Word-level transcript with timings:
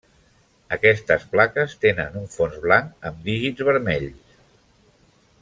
Aquestes 0.77 1.25
plaques 1.33 1.75
tenen 1.83 2.17
un 2.21 2.25
fons 2.37 2.57
blanc 2.65 3.07
amb 3.11 3.21
dígits 3.29 3.69
vermells. 3.71 4.35